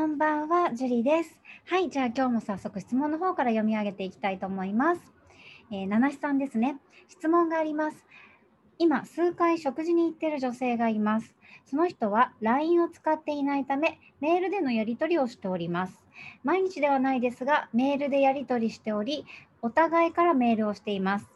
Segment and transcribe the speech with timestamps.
[0.00, 1.38] こんばんは、ジュリです。
[1.66, 5.02] はい、じゃあ今日も早速質問の方から読み上げていきたいと思います。
[5.70, 6.78] えー、七七さんですね。
[7.08, 8.06] 質問があります。
[8.78, 11.34] 今、数回食事に行ってる女性がいます。
[11.66, 16.02] その人は LINE を使っていないため、メールでのやり取りをしております。
[16.44, 19.26] 毎日ではないですが、メールでやり取りしており、
[19.60, 21.30] お互いからメールをしています。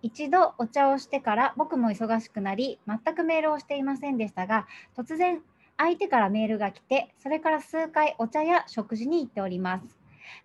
[0.00, 5.42] 一度お茶をしてから僕も忙しくなり、全くメールをしていませんでしたが、突然
[5.78, 9.98] 相手からメールが来て、それから数回お茶や食事に行っております。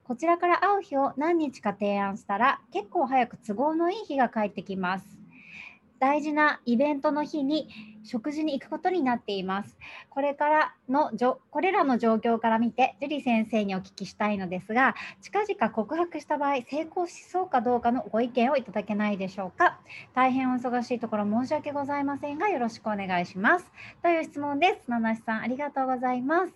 [0.04, 5.21] こちらから会う日を何日か提案したら、結構早く都合のいい日が返ってきます。
[6.02, 7.70] 大事なイベントの日に
[8.04, 9.78] 食事に行くことになっています。
[10.10, 11.12] これからの
[11.52, 19.80] これらの状況から見て、樹里先生にお聞きしたいのですが、近々告白した場合、成功しそうかどうかのご意見をいただけないでしょうか。
[20.16, 23.72] 大変お忙しいところ申し訳ございませんが、よろしくお願いします。
[24.02, 24.90] という質問です。
[24.90, 26.54] 七七さん、ありがとうございます。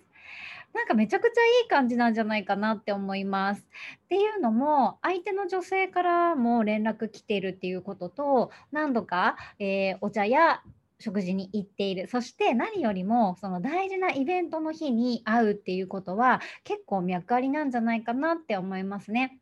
[0.76, 3.62] なんかめちゃくちゃいい感じなんじゃないかなって思います。
[3.62, 10.62] っていうのも相手の女性からも連絡来てるっていうことと何度か、えー、お茶や
[10.98, 19.38] 食事に行っているそして何よりもその大事なイベントの日に会うっていうことは結構脈ありなんじゃないかなって思いますね。